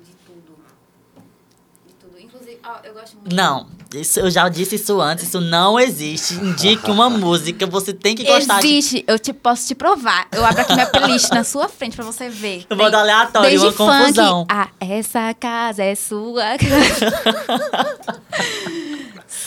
de 0.03 0.11
tudo. 0.25 0.57
De 1.87 1.93
tudo. 1.93 2.19
Inclusive, 2.19 2.59
ó, 2.65 2.75
eu 2.83 2.93
gosto 2.93 3.15
muito. 3.15 3.33
Não, 3.33 3.67
isso, 3.95 4.19
eu 4.19 4.29
já 4.29 4.49
disse 4.49 4.75
isso 4.75 4.99
antes, 4.99 5.29
isso 5.29 5.39
não 5.39 5.79
existe. 5.79 6.33
Indique 6.33 6.91
uma 6.91 7.09
música, 7.09 7.65
você 7.65 7.93
tem 7.93 8.13
que 8.13 8.25
gostar 8.25 8.59
de. 8.59 8.67
Existe, 8.67 9.05
eu 9.07 9.17
te, 9.17 9.31
posso 9.31 9.67
te 9.67 9.75
provar. 9.75 10.27
Eu 10.33 10.45
abro 10.45 10.61
aqui 10.61 10.73
minha 10.73 10.85
playlist 10.85 11.29
na 11.31 11.45
sua 11.45 11.69
frente 11.69 11.95
pra 11.95 12.03
você 12.03 12.27
ver. 12.27 12.65
Eu 12.69 12.75
vou 12.75 12.91
dar 12.91 12.99
aleatório, 12.99 13.49
desde 13.49 13.65
uma 13.65 13.73
confusão. 13.73 14.39
Funk, 14.41 14.53
ah, 14.53 14.67
essa 14.81 15.33
casa 15.33 15.81
é 15.81 15.95
sua 15.95 16.57
casa. 16.57 18.19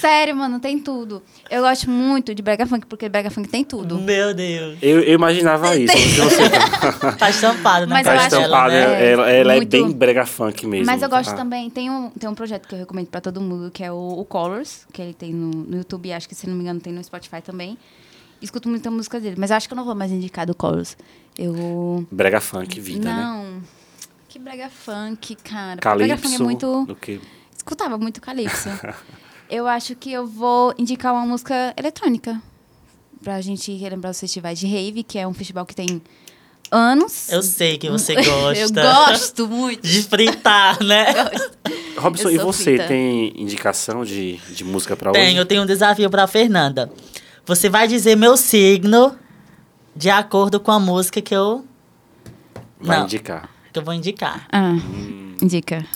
Sério, 0.02 0.35
mano, 0.35 0.59
tem 0.59 0.80
tudo. 0.80 1.23
Eu 1.49 1.62
gosto 1.62 1.88
muito 1.88 2.35
de 2.35 2.42
Brega 2.42 2.66
Funk, 2.66 2.87
porque 2.87 3.09
Brega 3.09 3.30
Funk 3.30 3.49
tem 3.49 3.62
tudo. 3.64 4.00
Meu 4.00 4.35
Deus. 4.35 4.76
Eu, 4.82 4.99
eu 4.99 5.14
imaginava 5.14 5.76
isso. 5.76 5.94
você 6.25 6.50
tá, 6.50 7.12
Tá 7.14 7.30
estampado 7.30 7.87
na 7.87 7.94
Mas 7.94 8.04
tá 8.04 8.16
estampada, 8.16 8.73
né? 8.73 9.12
ela, 9.12 9.30
ela 9.30 9.54
é 9.54 9.64
bem 9.64 9.92
brega 9.92 10.26
funk 10.26 10.66
mesmo. 10.66 10.87
Mas 10.87 11.02
eu 11.02 11.09
gosto 11.09 11.30
Ah. 11.30 11.35
também, 11.35 11.71
tem 11.71 11.88
um, 11.88 12.11
tem 12.11 12.28
um 12.28 12.35
projeto 12.35 12.66
que 12.66 12.75
eu 12.75 12.80
recomendo 12.80 13.06
pra 13.06 13.21
todo 13.21 13.40
mundo, 13.40 13.71
que 13.71 13.85
é 13.85 13.92
o, 13.92 14.18
o 14.18 14.25
Colors, 14.25 14.88
que 14.92 15.00
ele 15.00 15.14
tem 15.14 15.32
no, 15.32 15.50
no 15.50 15.76
YouTube, 15.76 16.12
acho 16.12 16.28
que, 16.28 16.35
se 16.35 16.49
não 16.49 16.56
me 16.56 16.62
engano, 16.62 16.80
tem 16.80 16.92
no 16.92 17.04
Spotify 17.04 17.40
também. 17.40 17.78
Escuto 18.42 18.68
muita 18.68 18.90
música 18.90 19.21
dele, 19.21 19.37
mas 19.38 19.52
eu 19.52 19.56
acho 19.56 19.68
que 19.68 19.73
eu 19.73 19.76
não 19.76 19.85
vou 19.85 19.94
mais 19.94 20.11
indicar 20.11 20.44
do 20.44 20.54
Colors. 20.56 20.97
Eu... 21.38 22.04
Brega 22.11 22.40
funk, 22.40 22.80
vida, 22.80 23.09
né? 23.09 23.14
não. 23.14 23.62
Que 24.28 24.40
brega 24.40 24.68
funk, 24.68 25.37
cara. 25.37 25.80
Porque 25.80 25.97
Brega 25.97 26.16
funk 26.16 26.23
Calypso, 26.23 26.42
é 26.42 26.44
muito... 26.44 26.87
do 26.87 26.97
que... 26.97 27.21
Escutava 27.56 27.97
muito 27.97 28.21
Calypso. 28.21 28.68
eu 29.52 29.66
acho 29.68 29.94
que 29.94 30.11
eu 30.11 30.26
vou 30.26 30.75
indicar 30.78 31.12
uma 31.12 31.26
música 31.26 31.75
eletrônica. 31.76 32.40
Pra 33.23 33.40
gente 33.40 33.73
relembrar 33.76 34.11
os 34.11 34.18
festivais 34.18 34.59
de 34.59 34.66
rave, 34.66 35.02
que 35.02 35.18
é 35.18 35.28
um 35.28 35.35
festival 35.35 35.64
que 35.66 35.75
tem 35.76 36.02
anos. 36.71 37.28
Eu 37.30 37.42
sei 37.42 37.76
que 37.78 37.88
você 37.90 38.14
gosta. 38.25 38.80
eu 38.80 38.92
gosto 39.06 39.47
muito. 39.47 39.87
De 39.87 40.02
fritar, 40.02 40.82
né? 40.82 41.04
Robson, 41.99 42.30
e 42.30 42.38
você 42.38 42.64
frita. 42.76 42.88
tem 42.88 43.32
indicação 43.40 44.04
de, 44.04 44.38
de 44.54 44.64
música 44.64 44.97
pra 44.97 45.11
hoje? 45.11 45.21
Tenho, 45.21 45.38
eu 45.38 45.47
tenho 45.47 45.62
um 45.62 45.66
desafio 45.66 46.09
pra 46.11 46.26
Fernanda. 46.26 46.90
Você 47.47 47.68
vai 47.68 47.87
dizer 47.87 48.16
meu 48.16 48.37
signo 48.37 49.14
de 49.94 50.09
acordo 50.11 50.59
com 50.59 50.73
a 50.73 50.80
música 50.80 51.21
que 51.21 51.35
eu, 51.37 51.64
Vai 52.80 52.97
Não. 52.99 53.04
indicar. 53.04 53.49
que 53.73 53.78
eu 53.78 53.85
vou 53.85 53.94
indicar. 53.94 54.47
Ah, 54.50 54.73
indica. 55.40 55.87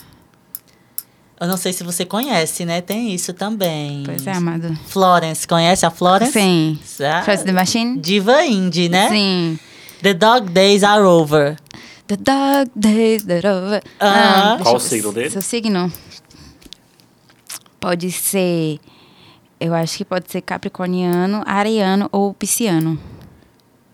Eu 1.38 1.46
não 1.46 1.56
sei 1.56 1.72
se 1.72 1.84
você 1.84 2.04
conhece, 2.06 2.64
né? 2.64 2.80
Tem 2.80 3.12
isso 3.12 3.34
também. 3.34 4.02
Pois 4.04 4.26
é, 4.26 4.32
amado. 4.32 4.74
Florence, 4.86 5.46
conhece 5.46 5.84
a 5.84 5.90
Florence? 5.90 6.32
Sim. 6.32 6.78
Ah, 7.00 7.22
Trust 7.22 7.44
the 7.44 7.52
Machine? 7.52 7.98
Diva 7.98 8.44
indie, 8.44 8.88
né? 8.88 9.08
Sim. 9.10 9.58
The 10.02 10.14
Dog 10.14 10.50
Days 10.50 10.82
Are 10.82 11.02
Over. 11.02 11.56
The 12.06 12.16
dog 12.16 12.70
days 12.76 13.24
that 13.24 13.44
over. 13.44 13.82
Ah. 13.98 14.54
deixa 14.54 14.62
Qual 14.62 14.76
o 14.76 14.80
signo 14.80 15.12
dele? 15.12 15.28
Seu 15.28 15.42
signo? 15.42 15.92
Pode 17.80 18.12
ser... 18.12 18.78
Eu 19.58 19.74
acho 19.74 19.96
que 19.96 20.04
pode 20.04 20.30
ser 20.30 20.40
capricorniano, 20.42 21.42
ariano 21.44 22.08
ou 22.12 22.32
pisciano. 22.32 22.96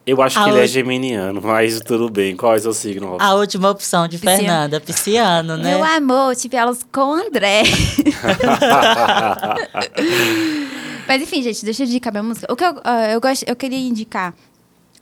Eu 0.05 0.21
acho 0.21 0.39
A 0.39 0.45
que 0.45 0.51
ele 0.51 0.61
é 0.61 0.67
geminiano, 0.67 1.41
mas 1.41 1.81
tudo 1.81 2.11
bem. 2.11 2.37
Qual 2.37 2.53
é 2.55 2.57
o 2.57 2.61
seu 2.61 2.73
signo, 2.73 3.07
Robson? 3.07 3.25
A 3.25 3.35
última 3.35 3.71
opção 3.71 4.09
de 4.09 4.19
Pisciano. 4.19 4.39
Fernanda, 4.39 4.81
pisciano, 4.81 5.57
né? 5.57 5.77
Meu 5.77 5.85
amor, 5.85 6.35
tive 6.35 6.57
aulas 6.57 6.85
com 6.91 7.01
o 7.01 7.13
André. 7.15 7.63
Mas 11.07 11.23
enfim, 11.23 11.43
gente, 11.43 11.65
deixa 11.65 11.85
eu 11.85 11.87
indicar 11.87 12.13
minha 12.13 12.23
música. 12.23 12.53
O 12.53 12.57
que 12.57 12.65
eu, 12.65 12.81
ah, 12.83 13.11
eu, 13.11 13.21
gosto, 13.21 13.45
eu 13.47 13.55
queria 13.55 13.79
indicar 13.79 14.35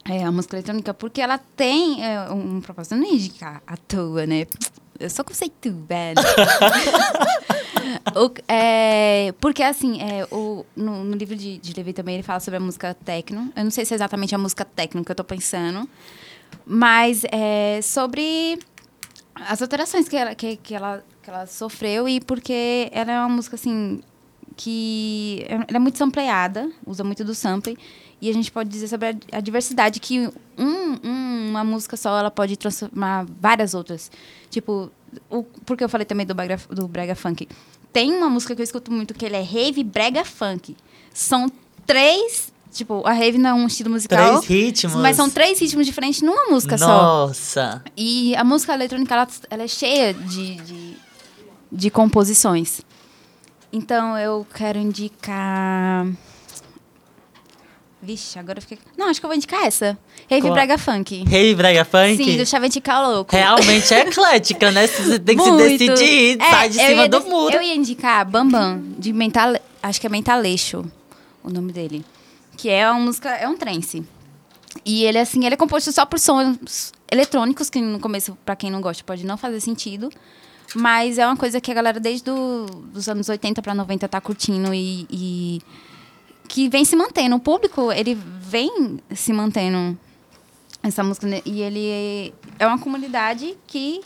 é, 0.09 0.23
a 0.23 0.31
música 0.31 0.57
eletrônica 0.57 0.93
porque 0.93 1.21
ela 1.21 1.39
tem 1.57 2.05
é, 2.05 2.21
um 2.31 2.61
propósito. 2.61 2.95
Eu 2.95 2.99
não 2.99 3.07
ia 3.07 3.15
indicar 3.15 3.63
à 3.67 3.77
toa, 3.77 4.27
né? 4.27 4.47
Eu 4.99 5.09
sou 5.09 5.25
conceituada. 5.25 6.21
O- 8.17 8.33
é, 8.49 9.33
porque, 9.41 9.63
assim, 9.63 10.01
é, 10.01 10.27
o, 10.31 10.65
no, 10.75 11.05
no 11.05 11.17
livro 11.17 11.37
de, 11.37 11.59
de 11.59 11.73
Levi 11.75 11.93
também 11.93 12.15
ele 12.15 12.23
fala 12.23 12.41
sobre 12.41 12.57
a 12.57 12.61
música 12.61 12.95
techno. 13.05 13.53
Eu 13.55 13.65
não 13.65 13.71
sei 13.71 13.85
se 13.85 13.95
é 13.95 13.97
exatamente 13.97 14.35
a 14.35 14.39
música 14.39 14.65
techno 14.65 15.05
que 15.05 15.11
eu 15.11 15.15
tô 15.17 15.25
pensando. 15.25 15.89
Mas 16.67 17.23
é 17.31 17.81
sobre 17.83 18.59
as 19.35 19.63
alterações 19.63 20.09
que 20.09 20.17
ela, 20.17 20.35
que, 20.35 20.57
que 20.57 20.75
ela, 20.75 21.05
que 21.23 21.31
ela 21.31 21.47
sofreu 21.47 22.09
e 22.09 22.21
porque 22.21 22.89
ela 22.93 23.13
é 23.13 23.19
uma 23.21 23.29
música, 23.29 23.57
assim, 23.57 24.01
que 24.57 25.47
é 25.69 25.79
muito 25.79 25.97
sampleada, 25.99 26.71
usa 26.87 27.05
muito 27.05 27.25
do 27.25 27.35
sample. 27.35 27.79
E 28.21 28.29
a 28.29 28.35
gente 28.35 28.53
pode 28.53 28.69
dizer 28.69 28.89
sobre 28.89 29.09
a, 29.09 29.39
a 29.39 29.41
diversidade 29.41 29.99
que 30.01 30.29
um, 30.59 30.99
um- 31.03 31.49
uma 31.51 31.65
música 31.65 31.97
só 31.97 32.19
ela 32.19 32.31
pode 32.31 32.57
transformar 32.57 33.27
várias 33.41 33.75
outras. 33.75 34.11
Tipo, 34.51 34.91
o, 35.31 35.43
porque 35.65 35.83
eu 35.85 35.89
falei 35.89 36.05
também 36.05 36.27
do 36.27 36.35
brega, 36.35 36.59
do 36.71 36.87
brega 36.89 37.15
funk. 37.15 37.49
Tem 37.93 38.13
uma 38.13 38.29
música 38.29 38.55
que 38.55 38.61
eu 38.61 38.65
escuto 38.65 38.93
muito 38.93 39.15
que 39.15 39.25
ele 39.25 39.37
é 39.37 39.43
rave 39.43 39.83
brega 39.83 40.25
funk. 40.25 40.77
São 41.13 41.51
três, 41.87 42.53
tipo, 42.71 43.03
a 43.07 43.13
rave 43.13 43.37
não 43.39 43.51
é 43.51 43.55
um 43.55 43.67
estilo 43.67 43.91
musical, 43.91 44.41
Três 44.43 44.47
ritmos. 44.47 44.95
mas 44.97 45.17
são 45.17 45.29
três 45.29 45.59
ritmos 45.59 45.87
diferentes 45.87 46.23
numa 46.23 46.47
música 46.47 46.79
só. 46.79 46.87
Nossa. 46.87 47.83
E 47.97 48.35
a 48.37 48.45
música 48.45 48.73
eletrônica, 48.75 49.13
ela, 49.13 49.29
ela 49.51 49.63
é 49.65 49.69
cheia 49.69 50.15
de, 50.15 50.55
de, 50.57 50.97
de 51.73 51.91
composições. 51.91 52.81
Então, 53.73 54.17
eu 54.19 54.47
quero 54.55 54.79
indicar... 54.79 56.07
Vixe, 58.03 58.39
agora 58.39 58.59
eu 58.59 58.63
fiquei... 58.63 58.79
Não, 58.97 59.09
acho 59.09 59.21
que 59.21 59.27
eu 59.27 59.29
vou 59.29 59.37
indicar 59.37 59.67
essa. 59.67 59.99
Rave 60.29 60.43
Qual? 60.43 60.55
Brega 60.55 60.79
Funk. 60.79 61.25
Rei 61.29 61.55
Brega 61.55 61.85
Funk? 61.85 62.17
Sim, 62.17 62.39
do 62.39 62.47
Chaventical 62.47 63.11
Louco. 63.13 63.37
Realmente 63.37 63.93
é 63.93 64.01
eclética, 64.09 64.71
né? 64.71 64.87
Você 64.87 65.19
tem 65.19 65.37
que 65.37 65.43
Muito. 65.43 65.63
se 65.63 65.87
decidir, 65.87 66.41
É, 66.41 66.51
sai 66.51 66.69
de 66.71 66.77
cima 66.77 67.09
do 67.09 67.21
muro. 67.23 67.55
Eu 67.55 67.63
ia 67.63 67.75
indicar 67.75 68.25
Bambam, 68.25 68.83
de 68.99 69.13
Mental... 69.13 69.55
Acho 69.83 70.01
que 70.01 70.07
é 70.07 70.11
Mentaleixo, 70.11 70.85
o 71.45 71.51
nome 71.51 71.73
dele. 71.73 72.05
Que 72.57 72.71
é 72.71 72.91
uma 72.91 73.01
música... 73.01 73.29
É 73.29 73.47
um 73.47 73.57
trance. 73.57 74.03
E 74.85 75.05
ele, 75.05 75.19
assim, 75.19 75.45
ele 75.45 75.55
é 75.55 75.59
composto 75.59 75.93
só 75.93 76.07
por 76.07 76.19
sons 76.19 76.93
eletrônicos, 77.11 77.69
que 77.69 77.81
no 77.81 77.99
começo, 78.01 78.37
pra 78.47 78.57
quem 78.57 78.71
não 78.71 78.81
gosta, 78.81 79.05
pode 79.05 79.27
não 79.27 79.37
fazer 79.37 79.61
sentido. 79.61 80.11
Mas 80.75 81.19
é 81.19 81.27
uma 81.27 81.37
coisa 81.37 81.61
que 81.61 81.71
a 81.71 81.75
galera, 81.75 81.99
desde 81.99 82.25
do, 82.25 82.67
os 82.95 83.09
anos 83.09 83.29
80 83.29 83.61
pra 83.61 83.75
90, 83.75 84.09
tá 84.09 84.21
curtindo 84.21 84.73
e, 84.73 85.07
e 85.11 85.61
que 86.53 86.69
vem 86.69 86.85
se 86.85 86.97
mantendo. 86.97 87.37
O 87.37 87.41
público, 87.41 87.93
ele 87.93 88.19
vem 88.43 88.99
se 89.15 89.33
mantendo 89.33 89.97
essa 90.83 91.01
música. 91.05 91.25
né? 91.27 91.41
E 91.47 91.63
ele 91.63 92.35
é 92.59 92.67
uma 92.67 92.77
comunidade 92.79 93.57
que 93.69 94.01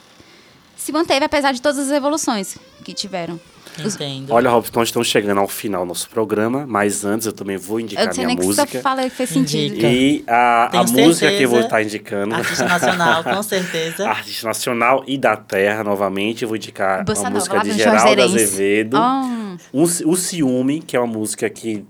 se 0.76 0.92
manteve, 0.92 1.24
apesar 1.24 1.52
de 1.52 1.62
todas 1.62 1.78
as 1.78 1.90
evoluções 1.90 2.58
que 2.84 2.92
tiveram. 2.92 3.40
Entendo. 3.78 4.30
Olha, 4.32 4.50
Robson, 4.50 4.72
nós 4.78 4.88
estamos 4.88 5.08
chegando 5.08 5.40
ao 5.40 5.48
final 5.48 5.84
do 5.84 5.88
nosso 5.88 6.08
programa, 6.10 6.64
mas 6.68 7.02
antes 7.04 7.26
eu 7.26 7.32
também 7.32 7.56
vou 7.56 7.80
indicar 7.80 8.06
Eu 8.06 8.12
minha 8.14 8.26
nem 8.28 8.36
que 8.36 8.44
música. 8.44 8.66
você 8.68 8.80
fala 8.80 9.02
que 9.02 9.10
fez 9.10 9.30
sentido. 9.30 9.72
Indica. 9.74 9.88
E 9.88 10.22
a, 10.28 10.80
a 10.80 10.84
música 10.84 11.30
que 11.32 11.42
eu 11.42 11.48
vou 11.48 11.60
estar 11.60 11.82
indicando. 11.82 12.34
Artista 12.36 12.66
nacional, 12.68 13.24
com 13.24 13.42
certeza. 13.42 14.06
Artista 14.08 14.46
nacional 14.46 15.02
e 15.08 15.16
da 15.18 15.34
terra, 15.36 15.82
novamente. 15.82 16.42
Eu 16.42 16.48
vou 16.48 16.56
indicar 16.56 17.04
Bossa 17.04 17.22
uma 17.22 17.30
Nova, 17.30 17.38
música 17.40 17.58
de 17.64 17.70
do 17.70 17.74
Geraldo. 17.76 18.22
Azevedo. 18.22 18.96
Ah, 18.96 19.56
O, 19.72 19.86
Ci- 19.88 20.04
o 20.04 20.14
Ciúme, 20.14 20.80
que 20.80 20.94
é 20.96 21.00
uma 21.00 21.12
música 21.12 21.48
que 21.50 21.84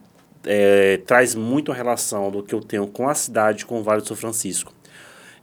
é, 0.47 0.99
traz 1.07 1.35
muito 1.35 1.73
a 1.73 1.75
relação 1.75 2.31
do 2.31 2.43
que 2.43 2.55
eu 2.55 2.61
tenho 2.61 2.87
com 2.87 3.09
a 3.09 3.15
cidade, 3.15 3.67
com 3.67 3.81
o 3.81 3.83
Vale 3.83 4.03
do 4.03 4.09
São 4.09 4.17
Francisco. 4.17 4.73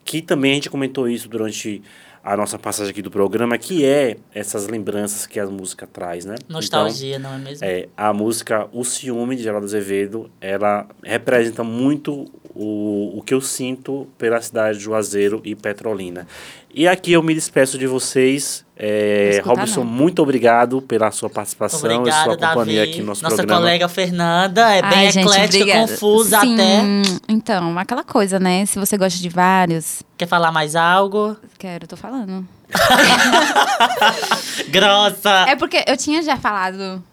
Que 0.03 0.21
também 0.21 0.51
a 0.51 0.55
gente 0.55 0.69
comentou 0.69 1.07
isso 1.07 1.29
durante 1.29 1.81
a 2.23 2.37
nossa 2.37 2.57
passagem 2.57 2.91
aqui 2.91 3.01
do 3.01 3.09
programa, 3.09 3.57
que 3.57 3.83
é 3.83 4.17
essas 4.33 4.67
lembranças 4.67 5.25
que 5.25 5.39
a 5.39 5.45
música 5.47 5.87
traz, 5.87 6.23
né? 6.23 6.35
Nostalgia, 6.47 7.17
não 7.17 7.33
é 7.33 7.37
mesmo? 7.37 7.65
É, 7.65 7.87
a 7.97 8.13
música 8.13 8.67
O 8.71 8.83
Ciúme, 8.83 9.35
de 9.35 9.43
Geraldo 9.43 9.65
Azevedo, 9.65 10.29
ela 10.39 10.87
representa 11.03 11.63
muito 11.63 12.25
o, 12.53 13.17
o 13.17 13.21
que 13.23 13.33
eu 13.33 13.41
sinto 13.41 14.07
pela 14.17 14.39
cidade 14.41 14.77
de 14.77 14.83
Juazeiro 14.83 15.41
e 15.43 15.55
Petrolina. 15.55 16.27
E 16.73 16.87
aqui 16.87 17.11
eu 17.11 17.21
me 17.21 17.33
despeço 17.33 17.77
de 17.77 17.85
vocês. 17.85 18.65
É, 18.83 19.41
Robson, 19.45 19.83
não. 19.83 19.91
muito 19.91 20.21
obrigado 20.23 20.81
pela 20.81 21.11
sua 21.11 21.29
participação 21.29 21.91
e 21.91 21.93
Obrigado, 21.93 22.23
sua 22.23 22.35
companhia 22.37 22.79
Davi. 22.79 22.89
aqui 22.91 22.99
no 23.01 23.07
nosso 23.07 23.21
Nossa 23.21 23.35
programa. 23.35 23.61
colega 23.61 23.87
Fernanda 23.87 24.73
é 24.73 24.81
bem 24.81 24.91
Ai, 24.99 25.11
gente, 25.11 25.27
eclética, 25.27 25.63
obrigada. 25.63 25.91
confusa 25.91 26.39
Sim, 26.39 26.53
até. 26.55 26.81
Então, 27.29 27.77
aquela 27.77 28.03
coisa, 28.03 28.39
né? 28.39 28.65
Se 28.65 28.79
você 28.79 28.97
gosta 28.97 29.19
de 29.19 29.29
vários, 29.29 30.01
Quer 30.17 30.27
falar 30.27 30.51
mais 30.51 30.75
algo? 30.75 31.37
quero, 31.59 31.85
tô 31.87 31.95
falando. 31.95 32.47
Grossa! 34.69 35.45
É 35.47 35.55
porque 35.55 35.83
eu 35.87 35.97
tinha 35.97 36.23
já 36.23 36.37
falado. 36.37 37.03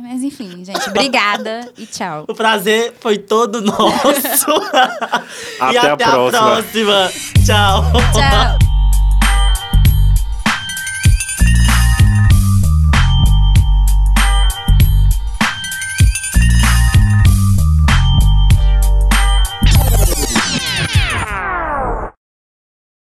Mas 0.00 0.22
enfim, 0.22 0.64
gente, 0.64 0.88
obrigada 0.88 1.70
e 1.76 1.84
tchau. 1.86 2.24
O 2.28 2.34
prazer 2.34 2.94
foi 3.00 3.18
todo 3.18 3.60
nosso. 3.60 4.50
e 5.72 5.76
Até 5.76 5.78
a 5.78 5.92
até 5.92 6.04
próxima. 6.06 6.38
a 6.40 6.62
próxima. 6.62 7.12
Tchau. 7.44 7.84
Tchau. 8.12 8.61